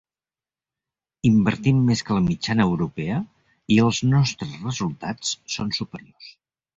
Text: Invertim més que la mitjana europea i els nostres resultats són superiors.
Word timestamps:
Invertim 1.29 1.83
més 1.89 2.01
que 2.07 2.17
la 2.17 2.23
mitjana 2.27 2.65
europea 2.69 3.19
i 3.75 3.77
els 3.83 3.99
nostres 4.15 4.57
resultats 4.65 5.35
són 5.57 5.71
superiors. 5.81 6.31